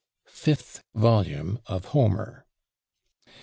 [0.25, 2.47] fifth volume of HOMER.